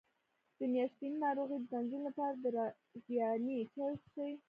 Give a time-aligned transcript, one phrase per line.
[0.57, 4.33] د میاشتنۍ ناروغۍ د تنظیم لپاره د رازیانې چای وڅښئ